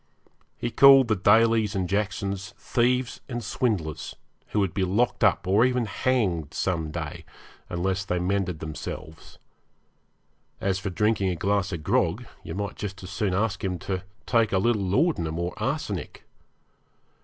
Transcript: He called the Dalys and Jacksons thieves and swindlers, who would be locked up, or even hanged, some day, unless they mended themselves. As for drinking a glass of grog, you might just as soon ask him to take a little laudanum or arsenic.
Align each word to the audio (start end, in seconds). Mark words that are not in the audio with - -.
He 0.57 0.71
called 0.71 1.09
the 1.09 1.15
Dalys 1.15 1.75
and 1.75 1.87
Jacksons 1.87 2.55
thieves 2.57 3.21
and 3.29 3.43
swindlers, 3.43 4.15
who 4.47 4.59
would 4.59 4.73
be 4.73 4.83
locked 4.83 5.23
up, 5.23 5.45
or 5.45 5.63
even 5.63 5.85
hanged, 5.85 6.55
some 6.55 6.89
day, 6.89 7.23
unless 7.69 8.03
they 8.03 8.17
mended 8.17 8.61
themselves. 8.61 9.37
As 10.59 10.79
for 10.79 10.89
drinking 10.89 11.29
a 11.29 11.35
glass 11.35 11.71
of 11.71 11.83
grog, 11.83 12.25
you 12.41 12.55
might 12.55 12.77
just 12.77 13.03
as 13.03 13.11
soon 13.11 13.35
ask 13.35 13.63
him 13.63 13.77
to 13.77 14.01
take 14.25 14.51
a 14.51 14.57
little 14.57 14.81
laudanum 14.81 15.37
or 15.37 15.53
arsenic. 15.57 16.25